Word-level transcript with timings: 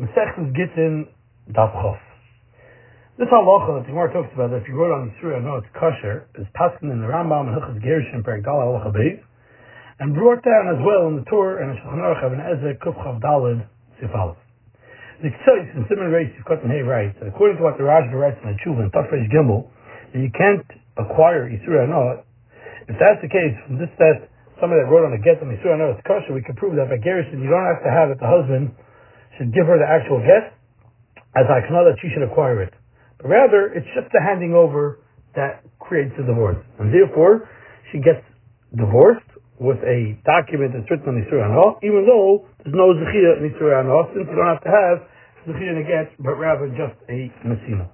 Mesechus 0.00 0.48
Gittin 0.56 1.04
Daf 1.52 1.76
Chof. 1.76 2.00
This 3.20 3.28
halacha 3.28 3.76
that 3.76 3.84
the 3.84 3.92
Gemara 3.92 4.08
talks 4.16 4.32
about, 4.32 4.48
that 4.48 4.64
if 4.64 4.68
you 4.68 4.72
wrote 4.72 4.96
on 4.96 5.12
the 5.12 5.14
Surah, 5.20 5.44
no, 5.44 5.60
it's 5.60 5.68
kosher, 5.76 6.24
is 6.40 6.48
paskin 6.56 6.88
in 6.88 7.04
the 7.04 7.08
Rambam 7.10 7.52
and 7.52 7.60
Hilchas 7.60 7.84
Gershon 7.84 8.24
Perek 8.24 8.40
Dal 8.40 8.64
Halacha 8.64 9.20
and 10.00 10.16
brought 10.16 10.40
down 10.40 10.72
as 10.72 10.80
well 10.80 11.12
in 11.12 11.20
the 11.20 11.26
Torah 11.28 11.60
and 11.60 11.76
the 11.76 11.76
Shulchan 11.84 12.00
Aruch 12.00 12.24
of 12.24 12.32
an 12.32 12.40
Ezra 12.40 12.80
Kuf 12.80 12.96
Chav 12.96 13.20
Dalid 13.20 13.60
Sifalov. 14.00 14.40
The 15.20 15.28
Ktsois 15.28 15.68
in 15.76 15.84
Simon 15.92 16.08
Reis 16.08 16.32
Yivkot 16.32 16.64
and 16.64 16.72
Hay 16.72 16.80
writes 16.80 17.20
that 17.20 17.28
according 17.28 17.60
to 17.60 17.62
what 17.68 17.76
the 17.76 17.84
Rajba 17.84 18.16
writes 18.16 18.40
in 18.40 18.56
the 18.56 18.56
Tshuva 18.56 18.88
in 18.88 18.90
Tafresh 18.96 19.28
Gimel, 19.28 19.68
that 20.16 20.20
you 20.24 20.32
can't 20.32 20.64
acquire 20.96 21.44
Yisur 21.44 21.84
no. 21.84 22.24
If 22.88 22.96
that's 22.96 23.20
the 23.20 23.28
case, 23.28 23.52
from 23.68 23.76
this 23.76 23.92
that 24.00 24.32
somebody 24.64 24.80
that 24.80 24.88
wrote 24.88 25.04
on 25.04 25.12
a 25.12 25.20
get 25.20 25.44
on 25.44 25.52
Yisur 25.52 25.76
no, 25.76 25.92
it's 25.92 26.00
kosher, 26.08 26.32
we 26.32 26.40
can 26.40 26.56
prove 26.56 26.72
that 26.80 26.88
by 26.88 26.96
Gershon 26.96 27.44
you 27.44 27.52
don't 27.52 27.68
have 27.68 27.84
to 27.84 27.92
have 27.92 28.08
it, 28.08 28.16
the 28.16 28.24
husband 28.24 28.72
should 29.40 29.56
give 29.56 29.64
her 29.64 29.80
the 29.80 29.88
actual 29.88 30.20
get, 30.20 30.52
as 31.32 31.48
I 31.48 31.64
know 31.72 31.88
that 31.88 31.96
she 32.04 32.12
should 32.12 32.28
acquire 32.28 32.60
it. 32.60 32.76
But 33.16 33.32
rather, 33.32 33.72
it's 33.72 33.88
just 33.96 34.12
the 34.12 34.20
handing 34.20 34.52
over 34.52 35.00
that 35.32 35.64
creates 35.80 36.12
the 36.20 36.28
divorce. 36.28 36.60
And 36.76 36.92
therefore, 36.92 37.48
she 37.88 38.04
gets 38.04 38.20
divorced 38.76 39.24
with 39.56 39.80
a 39.80 40.20
document 40.28 40.76
that's 40.76 40.84
written 40.92 41.08
on 41.08 41.16
Yisur 41.24 41.40
Anah, 41.40 41.80
even 41.80 42.04
though 42.04 42.44
there's 42.60 42.76
no 42.76 42.92
Zechia 42.92 43.40
in 43.40 43.48
Yisur 43.48 43.72
Anah, 43.72 44.12
since 44.12 44.28
you 44.28 44.36
don't 44.36 44.52
have 44.52 44.60
to 44.60 44.72
have 44.72 44.96
Zechia 45.48 45.72
in 45.72 45.78
a 45.80 45.86
get, 45.88 46.12
but 46.20 46.36
rather 46.36 46.68
just 46.76 47.00
a 47.08 47.32
Messina. 47.40 47.88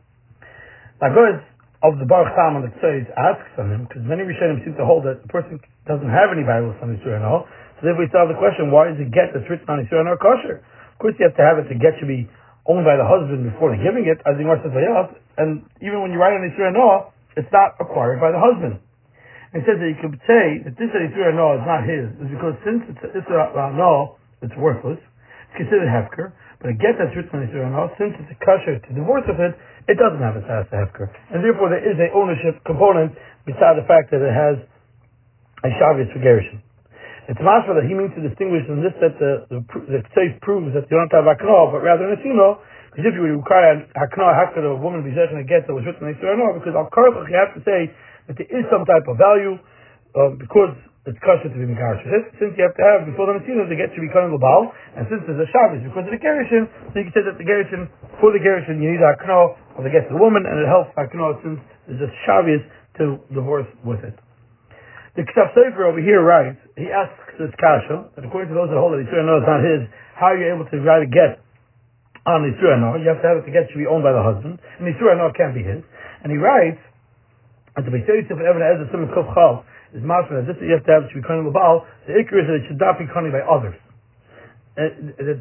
Now, 0.98 1.14
good 1.14 1.42
of 1.86 1.98
the 2.02 2.06
Baruch 2.06 2.34
Tam 2.34 2.58
on 2.58 2.66
the 2.66 2.74
Tzoyz 2.82 3.06
asks 3.14 3.54
on 3.58 3.70
him, 3.70 3.86
because 3.86 4.02
many 4.02 4.26
Rishonim 4.26 4.66
seem 4.66 4.74
to 4.78 4.86
hold 4.86 5.06
that 5.06 5.22
the 5.22 5.30
person 5.30 5.62
doesn't 5.86 6.10
have 6.10 6.34
any 6.34 6.42
Bible 6.42 6.74
on 6.82 6.90
Yisur 6.90 7.14
Anah, 7.18 7.46
so 7.78 7.80
therefore 7.86 8.02
we 8.02 8.10
have 8.14 8.30
the 8.30 8.38
question, 8.38 8.74
why 8.74 8.90
is 8.90 8.98
the 8.98 9.06
get 9.06 9.30
that's 9.34 9.46
written 9.46 9.66
on 9.66 9.82
Yisur 9.82 10.02
Anah 10.02 10.18
kosher? 10.18 10.62
Of 10.96 11.04
course, 11.04 11.14
you 11.20 11.28
have 11.28 11.36
to 11.36 11.44
have 11.44 11.60
it. 11.60 11.68
to 11.68 11.76
get 11.76 12.00
should 12.00 12.08
be 12.08 12.24
owned 12.64 12.88
by 12.88 12.96
the 12.96 13.04
husband 13.04 13.44
before 13.44 13.76
giving 13.76 14.08
it, 14.08 14.16
as 14.24 14.40
the 14.40 14.48
says, 14.48 14.72
and 15.36 15.68
even 15.84 16.00
when 16.00 16.08
you 16.08 16.16
write 16.16 16.32
on 16.32 16.40
Yisrael 16.48 16.72
Noah, 16.72 17.12
it's 17.36 17.52
not 17.52 17.76
acquired 17.76 18.16
by 18.16 18.32
the 18.32 18.40
husband. 18.40 18.80
And 19.52 19.60
it 19.60 19.64
says 19.68 19.76
that 19.76 19.88
you 19.92 20.00
could 20.00 20.16
say 20.24 20.64
that 20.64 20.74
this 20.80 20.88
Yisrael 20.88 21.36
Noah 21.36 21.60
is 21.60 21.66
not 21.68 21.84
his, 21.84 22.08
is 22.16 22.32
because 22.32 22.56
since 22.64 22.80
it's 22.88 23.00
Yisrael 23.12 23.76
Noah, 23.76 24.16
it's 24.40 24.56
worthless. 24.56 24.96
It's 25.52 25.68
considered 25.68 25.92
hefker. 25.92 26.32
But 26.64 26.72
a 26.72 26.76
get 26.80 26.96
that's 26.96 27.12
written 27.12 27.36
on 27.36 27.44
Yisrael 27.44 27.68
Noah, 27.68 27.92
since 28.00 28.16
it's 28.16 28.32
a 28.32 28.38
kosher 28.40 28.80
to 28.80 28.90
divorce 28.96 29.28
of 29.28 29.36
it, 29.36 29.52
it 29.86 30.00
doesn't 30.00 30.24
have 30.24 30.40
a 30.40 30.42
status 30.48 30.72
of 30.72 30.80
hefker. 30.80 31.12
And 31.28 31.44
therefore 31.44 31.68
there 31.68 31.84
is 31.84 32.00
a 32.00 32.08
ownership 32.16 32.64
component 32.64 33.12
beside 33.44 33.76
the 33.76 33.84
fact 33.84 34.08
that 34.16 34.24
it 34.24 34.32
has 34.32 34.56
a 35.60 35.70
Shavuot 35.76 36.08
for 36.16 36.20
Gershon. 36.24 36.64
It's 37.26 37.42
mashma 37.42 37.74
that 37.74 37.90
he 37.90 37.94
means 37.98 38.14
to 38.14 38.22
distinguish 38.22 38.62
in 38.70 38.86
this 38.86 38.94
that 39.02 39.18
the 39.18 39.50
the, 39.50 39.58
the 39.90 40.00
safe 40.14 40.38
proves 40.46 40.70
that 40.78 40.86
you 40.86 40.94
don't 40.94 41.10
have 41.10 41.26
akno, 41.26 41.74
but 41.74 41.82
rather 41.82 42.06
an 42.06 42.14
asino. 42.14 42.62
Because 42.94 43.10
if 43.10 43.18
you 43.18 43.26
require 43.26 43.82
akno, 43.98 44.30
how 44.30 44.46
could 44.54 44.62
a 44.62 44.78
woman 44.78 45.02
be 45.02 45.10
zechin 45.10 45.42
a 45.42 45.46
get 45.46 45.66
that 45.66 45.74
was 45.74 45.82
written 45.82 46.06
in 46.06 46.14
no? 46.22 46.54
Because 46.54 46.78
al 46.78 46.86
karchach 46.86 47.26
you 47.26 47.34
have 47.34 47.50
to 47.58 47.62
say 47.66 47.90
that 48.30 48.38
there 48.38 48.46
is 48.46 48.62
some 48.70 48.86
type 48.86 49.10
of 49.10 49.18
value 49.18 49.58
uh, 50.14 50.38
because 50.38 50.78
it's 51.02 51.18
kosher 51.18 51.50
to 51.50 51.58
be 51.58 51.66
megash. 51.66 51.98
Since 52.38 52.54
you 52.54 52.62
have 52.62 52.78
to 52.78 52.84
have 52.94 53.10
before 53.10 53.26
the 53.26 53.42
asino 53.42 53.66
the 53.66 53.74
get 53.74 53.90
to 53.90 53.98
be 53.98 54.06
coming 54.14 54.30
global, 54.30 54.70
and 54.94 55.10
since 55.10 55.26
there's 55.26 55.42
a 55.42 55.50
shabbos 55.50 55.82
because 55.82 56.06
of 56.06 56.14
the 56.14 56.22
gerushin, 56.22 56.70
so 56.90 56.94
you 56.94 57.10
can 57.10 57.14
say 57.14 57.26
that 57.26 57.34
the 57.42 57.46
gerushin 57.46 57.90
for 58.22 58.30
the 58.30 58.38
gerushin 58.38 58.78
you 58.78 58.94
need 58.94 59.02
akno 59.02 59.58
of 59.74 59.82
the 59.82 59.90
get 59.90 60.06
to 60.06 60.14
the 60.14 60.22
woman, 60.22 60.46
and 60.46 60.62
it 60.62 60.70
helps 60.70 60.94
akno 60.94 61.34
since 61.42 61.58
there's 61.90 62.06
a 62.06 62.10
shabbos 62.22 62.62
to 63.02 63.18
divorce 63.34 63.66
with 63.82 64.06
it. 64.06 64.14
The 65.16 65.24
Ksav 65.24 65.56
Sefer 65.56 65.88
over 65.88 65.96
here 65.96 66.20
writes, 66.20 66.60
he 66.76 66.92
asks 66.92 67.40
this 67.40 67.48
kasha, 67.56 68.12
and 68.20 68.28
according 68.28 68.52
to 68.52 68.56
those 68.56 68.68
that 68.68 68.76
hold 68.76 68.92
that 68.92 69.00
Yisrael 69.00 69.40
is 69.40 69.48
not 69.48 69.64
his, 69.64 69.88
how 70.12 70.36
are 70.36 70.38
you 70.38 70.52
able 70.52 70.68
to 70.68 70.76
write 70.84 71.00
a 71.00 71.08
get 71.08 71.40
on 72.28 72.44
Yisrael 72.44 73.00
You 73.00 73.08
have 73.08 73.24
to 73.24 73.28
have 73.32 73.40
it, 73.40 73.48
to 73.48 73.52
get 73.52 73.72
should 73.72 73.80
be 73.80 73.88
owned 73.88 74.04
by 74.04 74.12
the 74.12 74.20
husband, 74.20 74.60
and 74.76 74.84
Yisrael 74.84 75.32
can't 75.32 75.56
be 75.56 75.64
his. 75.64 75.80
And 76.20 76.28
he 76.28 76.36
writes, 76.36 76.76
at 77.80 77.88
the 77.88 77.92
Beisayis 77.92 78.28
of 78.28 78.40
Evan 78.44 78.60
Ezra 78.60 78.88
Simon 78.92 79.08
Kuf 79.12 79.24
Chal, 79.32 79.64
is 79.96 80.04
mashma 80.04 80.44
that 80.44 80.52
this 80.52 80.60
you 80.60 80.76
have 80.76 80.84
to 80.84 80.92
have 80.92 81.02
it 81.04 81.12
should 81.12 81.24
be 81.24 81.28
cunning 81.28 81.48
Baal, 81.48 81.88
the 82.04 82.12
ikr 82.12 82.36
is 82.36 82.44
that 82.48 82.56
it 82.60 82.64
should 82.68 82.80
not 82.80 83.00
be 83.00 83.08
cunning 83.08 83.32
by 83.32 83.40
others. 83.40 83.76
Uh, 84.76 84.92
it, 85.16 85.40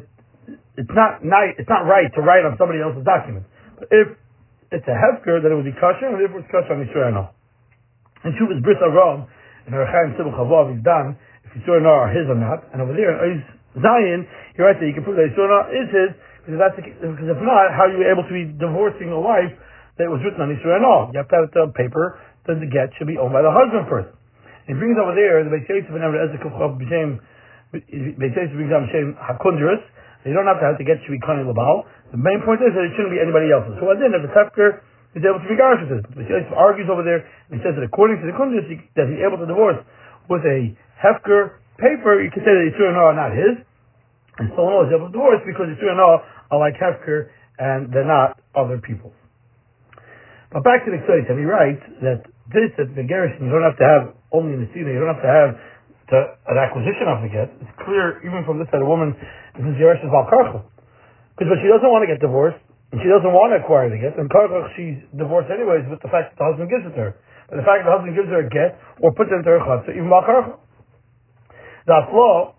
it's 0.80 0.94
not, 0.96 1.20
not 1.20 1.52
it's 1.60 1.68
not 1.68 1.84
right 1.84 2.08
to 2.16 2.20
write 2.24 2.48
on 2.48 2.56
somebody 2.56 2.80
else's 2.80 3.04
document. 3.04 3.44
But 3.76 3.92
if 3.92 4.16
it's 4.72 4.88
a 4.88 4.96
hefker, 4.96 5.44
then 5.44 5.52
it 5.52 5.56
would 5.56 5.68
be 5.68 5.76
kosher, 5.76 6.08
and 6.08 6.16
therefore 6.16 6.40
it's 6.40 6.52
kosher 6.52 6.72
on 6.72 6.80
Yisrael 6.80 7.28
And 8.24 8.32
Shuvas 8.40 8.62
Bris 8.64 8.80
Aram, 8.80 9.28
in 9.66 9.74
Rechaim 9.74 10.14
Sibul 10.14 10.32
Chavav 10.32 10.72
is 10.72 10.82
done 10.82 11.18
if 11.44 11.50
Yisur 11.58 11.82
Nar 11.82 12.06
are 12.06 12.12
his 12.14 12.26
or 12.30 12.38
not. 12.38 12.64
And 12.72 12.80
over 12.80 12.94
there 12.94 13.14
in 13.14 13.18
Oiz 13.18 13.42
Zion, 13.82 14.24
he 14.54 14.62
writes 14.62 14.78
that 14.80 14.86
you 14.86 14.94
can 14.94 15.02
prove 15.02 15.18
that 15.18 15.28
Yisur 15.34 15.46
Nar 15.50 15.68
is 15.74 15.88
his, 15.90 16.10
because, 16.46 16.60
that's 16.62 16.76
the, 16.78 16.82
because 16.86 17.28
if 17.28 17.40
not, 17.42 17.74
how 17.74 17.90
are 17.90 17.94
you 17.94 18.06
able 18.06 18.22
to 18.22 18.34
be 18.34 18.46
divorcing 18.56 19.10
a 19.10 19.18
wife 19.18 19.52
that 19.98 20.06
was 20.06 20.22
written 20.22 20.40
on 20.40 20.54
Yisur 20.54 20.78
Nar? 20.78 21.10
You 21.10 21.18
have 21.20 21.30
to 21.34 21.36
have 21.42 21.50
on 21.58 21.74
paper 21.74 22.18
that 22.46 22.62
the 22.62 22.70
get 22.70 22.94
should 22.96 23.10
be 23.10 23.18
owned 23.18 23.34
by 23.34 23.42
the 23.42 23.50
husband 23.50 23.90
first. 23.90 24.14
He 24.70 24.74
brings 24.74 24.98
over 24.98 25.14
there 25.14 25.42
the 25.42 25.50
Beis 25.50 25.66
Yosef 25.66 25.94
and 25.94 26.02
Ezek 26.02 26.42
Chav 26.42 26.78
Beis 26.78 28.34
Yosef 28.34 28.54
brings 28.54 28.70
down 28.70 28.86
B'Shem 28.86 29.14
Hakundrus, 29.18 29.82
you 30.26 30.34
don't 30.34 30.50
have 30.50 30.58
to 30.58 30.66
have 30.66 30.78
to 30.78 30.82
get 30.82 30.98
should 31.06 31.14
be 31.14 31.22
Kani 31.22 31.46
Labal. 31.46 31.86
The 32.10 32.18
main 32.18 32.42
point 32.42 32.58
is 32.58 32.74
that 32.74 32.82
it 32.82 32.90
shouldn't 32.98 33.14
be 33.14 33.22
anybody 33.22 33.54
else's. 33.54 33.78
So 33.78 33.86
then, 33.94 34.10
if 34.10 34.26
it's 34.26 34.34
Hefker, 34.34 34.82
he's 35.16 35.24
able 35.24 35.40
to 35.40 35.48
be 35.48 35.56
garnished 35.56 35.88
with 35.88 36.04
it. 36.04 36.06
But 36.12 36.28
he 36.28 36.36
argues 36.52 36.92
over 36.92 37.00
there, 37.00 37.24
and 37.48 37.56
he 37.56 37.60
says 37.64 37.72
that 37.72 37.80
according 37.80 38.20
to 38.20 38.28
the 38.28 38.36
Kundus, 38.36 38.68
that 38.68 39.08
he's 39.08 39.24
able 39.24 39.40
to 39.40 39.48
divorce 39.48 39.80
with 40.28 40.44
a 40.44 40.76
Hefker 41.00 41.56
paper, 41.80 42.20
you 42.20 42.28
can 42.28 42.44
say 42.44 42.52
that 42.52 42.64
Yisur 42.68 42.92
and 42.92 43.00
are 43.00 43.16
not 43.16 43.32
his, 43.32 43.56
and 44.44 44.52
so 44.52 44.68
on 44.68 44.84
is 44.84 44.92
able 44.92 45.08
to 45.08 45.16
divorce 45.16 45.40
because 45.48 45.72
Yisur 45.72 45.88
and 45.88 46.00
all 46.04 46.20
are 46.52 46.60
like 46.60 46.76
Hefker, 46.76 47.32
and 47.56 47.88
they're 47.88 48.04
not 48.04 48.36
other 48.52 48.76
people. 48.76 49.16
But 50.52 50.60
back 50.62 50.84
to 50.84 50.92
the 50.92 51.00
Ktsois, 51.00 51.24
he 51.24 51.48
writes 51.48 51.80
that 52.04 52.28
this, 52.52 52.70
that 52.76 52.92
the 52.92 53.02
garrison, 53.02 53.48
you 53.48 53.52
don't 53.52 53.64
have 53.64 53.80
to 53.80 53.88
have 53.88 54.02
only 54.30 54.52
in 54.52 54.60
the 54.62 54.70
Sina, 54.76 54.92
you 54.92 55.00
don't 55.00 55.16
have 55.16 55.24
to 55.24 55.32
have 55.32 55.50
to, 56.12 56.16
an 56.52 56.60
acquisition 56.60 57.08
of 57.08 57.24
the 57.24 57.30
get. 57.32 57.48
It's 57.64 57.76
clear, 57.82 58.20
even 58.22 58.44
from 58.44 58.60
this, 58.60 58.68
that 58.70 58.84
a 58.84 58.86
woman 58.86 59.16
is 59.56 59.64
in 59.64 59.74
Valkarcha. 60.12 60.62
Because 61.34 61.48
when 61.50 61.60
she 61.64 61.68
doesn't 61.68 61.88
want 61.88 62.06
to 62.06 62.10
get 62.12 62.22
divorced, 62.22 62.62
and 62.92 63.02
she 63.02 63.08
doesn't 63.10 63.34
want 63.34 63.50
to 63.50 63.62
acquire 63.62 63.90
the 63.90 63.98
get, 63.98 64.14
and 64.14 64.30
Karkach 64.30 64.70
she's 64.78 65.02
divorced 65.16 65.50
anyways 65.50 65.86
with 65.90 65.98
the 66.02 66.10
fact 66.12 66.34
that 66.34 66.38
the 66.38 66.46
husband 66.46 66.70
gives 66.70 66.86
it 66.86 66.94
to 66.94 67.10
her. 67.10 67.12
But 67.50 67.62
the 67.62 67.66
fact 67.66 67.82
that 67.82 67.90
the 67.90 67.96
husband 67.98 68.14
gives 68.14 68.30
her 68.30 68.42
a 68.42 68.48
get, 68.50 68.78
or 69.02 69.10
puts 69.14 69.30
it 69.30 69.38
into 69.42 69.50
her 69.50 69.62
chutzah, 69.62 69.94
even 69.94 70.06
Balkarcha. 70.06 70.58
The 71.86 71.94
Aflo, 71.94 72.54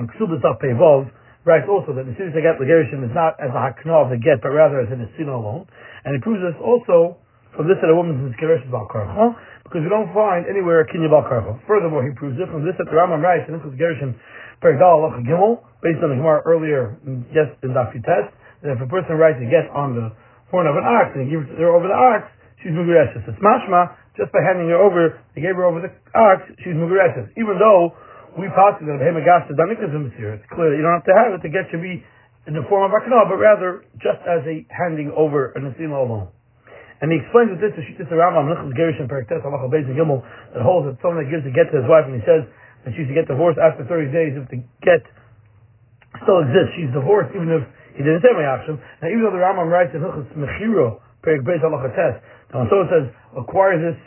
and 0.00 0.08
Ksubas 0.16 0.40
Pevov, 0.40 1.12
writes 1.44 1.64
also 1.68 1.96
that 1.96 2.04
the 2.04 2.12
Siddur 2.16 2.36
get 2.36 2.60
Legerishim 2.60 3.00
is 3.04 3.12
not 3.16 3.40
as 3.40 3.48
a 3.52 3.60
hakna 3.60 3.96
of 3.96 4.12
the 4.12 4.20
get, 4.20 4.44
but 4.44 4.52
rather 4.52 4.80
as 4.80 4.92
an 4.92 5.00
Esina 5.00 5.32
alone. 5.32 5.64
And 6.04 6.12
he 6.16 6.20
proves 6.20 6.44
this 6.44 6.56
also 6.60 7.16
from 7.56 7.68
this 7.68 7.80
that 7.80 7.88
a 7.88 7.96
woman's 7.96 8.36
Geresh 8.36 8.60
is 8.60 8.68
Balkarcha, 8.68 9.36
because 9.64 9.80
we 9.80 9.88
don't 9.88 10.12
find 10.12 10.44
anywhere 10.48 10.84
a 10.84 10.86
Kinya 10.86 11.08
Balkarcha. 11.08 11.60
Furthermore, 11.66 12.04
he 12.04 12.12
proves 12.12 12.36
it 12.36 12.48
from 12.52 12.64
this 12.64 12.76
that 12.76 12.88
the 12.88 12.96
Rambam 12.96 13.24
writes, 13.24 13.48
and 13.48 13.56
this 13.56 13.64
was 13.64 13.72
Gerishim 13.74 14.14
Perigdal 14.60 15.08
Gimel, 15.24 15.64
based 15.80 16.04
on 16.04 16.12
the 16.12 16.18
Gemara 16.20 16.44
earlier, 16.44 17.00
yes, 17.32 17.48
in 17.64 17.72
Daf 17.72 17.92
Test, 17.92 18.28
if 18.62 18.80
a 18.80 18.88
person 18.88 19.16
writes 19.16 19.40
a 19.40 19.48
get 19.48 19.68
on 19.72 19.96
the 19.96 20.12
horn 20.52 20.66
of 20.68 20.76
an 20.76 20.84
ox 20.84 21.16
and 21.16 21.30
gives 21.30 21.48
her 21.56 21.72
over 21.72 21.88
the 21.88 21.96
ox, 21.96 22.28
she's 22.60 22.74
Mugureshes. 22.74 23.24
It's 23.24 23.40
mashma, 23.40 23.96
just 24.18 24.28
by 24.34 24.44
handing 24.44 24.68
her 24.68 24.80
over, 24.80 25.16
they 25.32 25.40
gave 25.40 25.56
her 25.56 25.64
over 25.64 25.80
the 25.80 25.92
ox, 26.12 26.44
she's 26.60 26.76
Mugureshes. 26.76 27.32
Even 27.40 27.56
though 27.56 27.96
we 28.36 28.46
passed 28.52 28.84
that 28.84 29.00
Hemagasta 29.00 29.56
Danikas 29.56 29.90
here, 30.20 30.36
it's 30.36 30.46
clear 30.52 30.70
that 30.70 30.76
you 30.76 30.84
don't 30.84 30.94
have 30.94 31.08
to 31.08 31.16
have 31.16 31.32
it, 31.32 31.40
the 31.40 31.48
get 31.48 31.66
should 31.72 31.82
be 31.82 32.04
in 32.46 32.54
the 32.54 32.64
form 32.68 32.84
of 32.84 32.92
a 32.92 33.00
Akna, 33.00 33.28
but 33.28 33.38
rather 33.38 33.84
just 34.00 34.20
as 34.26 34.44
a 34.44 34.66
handing 34.68 35.12
over 35.16 35.52
an 35.56 35.70
Asima 35.72 35.96
alone. 35.96 36.28
And 37.00 37.08
he 37.08 37.16
explains 37.16 37.48
with 37.48 37.64
this 37.64 37.72
to 37.72 37.80
Shittis 37.80 38.12
Rambam, 38.12 38.52
Lichus 38.52 38.76
Gerish 38.76 39.00
and 39.00 39.08
Perektes, 39.08 39.40
Allah 39.40 39.72
Beis 39.72 39.88
and 39.88 39.96
Gimel, 39.96 40.20
that 40.52 40.60
holds 40.60 40.84
that 40.84 41.00
someone 41.00 41.24
that 41.24 41.32
gives 41.32 41.48
a 41.48 41.52
get 41.52 41.72
to 41.72 41.80
his 41.80 41.88
wife 41.88 42.04
and 42.04 42.20
he 42.20 42.24
says 42.28 42.44
that 42.84 42.92
she 42.92 43.08
should 43.08 43.16
get 43.16 43.24
divorced 43.24 43.56
after 43.56 43.88
30 43.88 44.12
days 44.12 44.36
if 44.36 44.44
the 44.52 44.60
get 44.84 45.00
still 46.20 46.44
exists, 46.44 46.76
she's 46.76 46.92
divorced 46.92 47.32
even 47.32 47.48
if 47.48 47.64
he 47.96 48.02
didn't 48.02 48.22
say 48.22 48.32
Mayachshav. 48.34 48.76
Now, 48.76 49.08
even 49.08 49.22
though 49.24 49.34
the 49.34 49.42
Rambam 49.42 49.70
writes 49.70 49.90
in 49.94 50.00
Hilchas 50.00 50.28
Mechiro, 50.36 51.00
Perik 51.22 51.42
Beis 51.44 51.60
Halacha 51.60 52.20
now 52.50 52.66
when 52.66 52.68
someone 52.68 52.90
says, 52.90 53.06
acquire 53.38 53.78
this, 53.78 53.98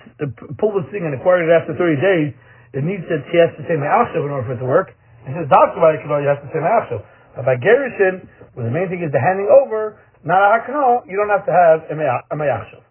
pull 0.59 0.75
this 0.75 0.83
thing 0.91 1.07
and 1.07 1.15
acquire 1.15 1.47
it 1.47 1.51
after 1.51 1.71
30 1.79 1.95
days, 1.95 2.35
it 2.75 2.83
needs 2.83 3.07
that 3.07 3.23
he 3.31 3.39
has 3.39 3.55
to 3.55 3.63
say 3.63 3.79
Mayachshav 3.79 4.19
in 4.19 4.31
order 4.31 4.43
for 4.43 4.55
it 4.59 4.61
to 4.61 4.67
work. 4.67 4.91
He 5.23 5.31
says, 5.31 5.47
that's 5.47 5.75
why 5.79 5.95
you 5.95 6.27
have 6.27 6.43
to 6.43 6.49
say 6.51 6.59
Mayachshav. 6.59 6.99
But 7.39 7.47
by 7.47 7.55
Gerishin, 7.55 8.27
where 8.51 8.67
the 8.67 8.75
main 8.75 8.91
thing 8.91 8.99
is 8.99 9.15
the 9.15 9.23
handing 9.23 9.47
over, 9.47 9.95
not 10.27 10.43
a 10.43 10.59
Hakno, 10.59 11.07
you 11.07 11.15
don't 11.15 11.31
have 11.31 11.47
to 11.47 11.55
have 11.55 11.87
a 11.87 12.35
Mayachshav. 12.35 12.83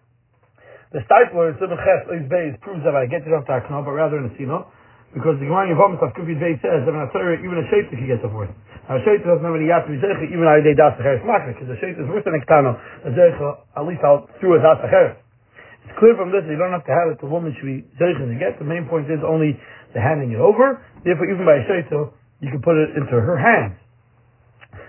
The 0.89 1.05
Steipler 1.05 1.53
Simon 1.61 1.77
Ches 1.77 2.01
Oiz 2.09 2.25
Beis 2.25 2.57
proves 2.61 2.81
that 2.85 2.97
I 2.97 3.05
get 3.05 3.21
it 3.21 3.29
off 3.29 3.45
to 3.45 3.53
Hakno, 3.53 3.85
but 3.85 3.93
rather 3.93 4.17
in 4.17 4.33
a 4.33 4.33
Sino, 4.37 4.73
because 5.13 5.37
the 5.37 5.45
Gemara 5.45 5.69
in 5.69 5.77
Yevamot 5.77 6.01
of 6.01 6.09
Kufid 6.17 6.41
Beis 6.41 6.57
says 6.65 6.81
that 6.85 6.93
even 6.93 7.57
a 7.61 7.65
Shaita 7.69 7.93
can 7.93 8.09
get 8.09 8.21
divorced. 8.25 8.53
Now, 8.89 8.97
Shaita 9.05 9.21
doesn't 9.21 9.45
have 9.45 9.53
any 9.53 9.69
Yat 9.69 9.85
Mizecha, 9.85 10.25
even 10.25 10.43
I 10.49 10.59
day 10.65 10.73
Das 10.73 10.97
Acheres 10.97 11.21
Makna, 11.21 11.53
because 11.53 11.69
the 11.69 11.77
Shaita 11.77 12.01
is 12.01 12.09
worse 12.09 12.25
than 12.25 12.33
Ektano, 12.33 12.75
the 13.05 13.13
Zecha, 13.13 13.61
at 13.77 13.85
least 13.85 14.01
out 14.01 14.27
through 14.41 14.57
a 14.57 14.59
Das 14.59 14.81
Acheres. 14.81 15.21
It's 15.85 15.95
clear 16.01 16.17
from 16.17 16.33
this 16.33 16.41
that 16.41 16.51
you 16.51 16.57
don't 16.57 16.73
have 16.73 16.83
to 16.89 16.95
have 16.95 17.13
it, 17.13 17.21
the 17.21 17.29
woman 17.29 17.53
should 17.53 17.69
be 17.69 17.85
Zecha 18.01 18.25
to 18.25 18.37
get. 18.41 18.57
The 18.57 18.65
main 18.65 18.89
point 18.89 19.05
is 19.07 19.21
only 19.21 19.53
the 19.93 20.01
handing 20.01 20.33
it 20.33 20.41
over. 20.41 20.81
Therefore, 21.05 21.29
even 21.29 21.45
by 21.45 21.61
a 21.61 21.63
Shaita, 21.69 22.09
you 22.41 22.49
can 22.49 22.65
put 22.65 22.73
it 22.75 22.97
into 22.97 23.13
her 23.13 23.37
hands. 23.37 23.77